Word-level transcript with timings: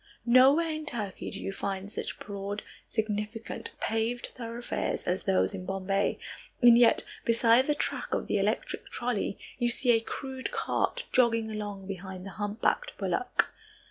Nowhere 0.25 0.71
in 0.71 0.87
Turkey 0.87 1.29
do 1.29 1.39
you 1.39 1.51
find 1.51 1.91
such 1.91 2.17
broad, 2.17 2.63
magnificent, 2.97 3.75
paved 3.79 4.31
thoroughfares 4.33 5.05
as 5.05 5.25
those 5.25 5.53
in 5.53 5.63
Bombay, 5.63 6.17
and 6.59 6.75
yet, 6.75 7.05
beside 7.23 7.67
the 7.67 7.75
track 7.75 8.11
of 8.11 8.25
the 8.25 8.39
electric 8.39 8.89
trolley, 8.89 9.37
you 9.59 9.69
see 9.69 9.91
a 9.91 9.99
crude 9.99 10.49
cart 10.49 11.05
jogging 11.11 11.51
along 11.51 11.85
behind 11.85 12.25
the 12.25 12.31
humpbacked 12.31 12.97
bullock. 12.97 13.53